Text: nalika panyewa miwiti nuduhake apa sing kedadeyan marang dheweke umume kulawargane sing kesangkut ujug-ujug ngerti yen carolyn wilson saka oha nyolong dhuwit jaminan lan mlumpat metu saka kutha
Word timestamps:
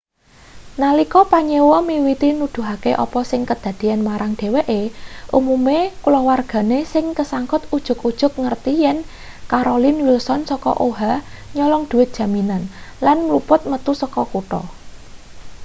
nalika 0.81 1.19
panyewa 1.31 1.77
miwiti 1.89 2.29
nuduhake 2.39 2.91
apa 3.03 3.19
sing 3.29 3.41
kedadeyan 3.49 4.01
marang 4.07 4.33
dheweke 4.39 4.81
umume 5.39 5.77
kulawargane 6.03 6.79
sing 6.93 7.05
kesangkut 7.17 7.61
ujug-ujug 7.75 8.31
ngerti 8.43 8.73
yen 8.83 8.97
carolyn 9.51 9.97
wilson 10.05 10.41
saka 10.51 10.71
oha 10.87 11.13
nyolong 11.55 11.83
dhuwit 11.89 12.09
jaminan 12.17 12.63
lan 13.05 13.17
mlumpat 13.25 13.61
metu 13.71 13.91
saka 14.01 14.21
kutha 14.31 14.61